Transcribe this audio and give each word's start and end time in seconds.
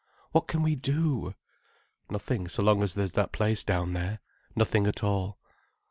"What 0.31 0.47
can 0.47 0.63
we 0.63 0.73
do?" 0.73 1.35
"Nothing 2.09 2.47
so 2.47 2.63
long 2.63 2.81
as 2.81 2.95
there's 2.95 3.13
that 3.13 3.31
place 3.31 3.63
down 3.63 3.93
there. 3.93 4.19
Nothing 4.55 4.87
at 4.87 5.03
all." 5.03 5.37